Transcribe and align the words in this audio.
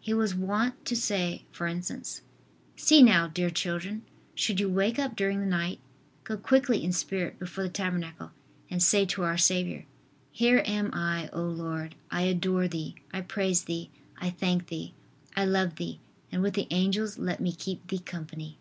He 0.00 0.14
was 0.14 0.36
wont 0.36 0.84
to 0.84 0.94
say, 0.94 1.42
for 1.50 1.66
instance: 1.66 2.22
"See 2.76 3.02
now, 3.02 3.26
dear 3.26 3.50
children, 3.50 4.02
should 4.36 4.60
you 4.60 4.68
wake 4.68 5.00
up 5.00 5.16
during 5.16 5.40
the 5.40 5.46
night, 5.46 5.80
go 6.22 6.36
quickly 6.36 6.84
in 6.84 6.92
spirit 6.92 7.40
before 7.40 7.64
the 7.64 7.70
tabernacle 7.70 8.30
and 8.70 8.80
say 8.80 9.04
to 9.06 9.24
our 9.24 9.36
Saviour: 9.36 9.84
"Here 10.30 10.62
am 10.64 10.90
I, 10.94 11.28
O 11.32 11.42
Lord, 11.42 11.96
I 12.08 12.22
adore 12.22 12.68
Thee, 12.68 12.94
I 13.12 13.22
praise 13.22 13.64
Thee, 13.64 13.90
I 14.16 14.30
thank 14.30 14.68
Thee, 14.68 14.94
I 15.34 15.44
love 15.44 15.74
Thee 15.74 15.98
and 16.30 16.40
with 16.40 16.54
the 16.54 16.68
Angels 16.70 17.18
let 17.18 17.40
me 17.40 17.52
keep 17.52 17.84
Thee 17.88 17.98
company."" 17.98 18.58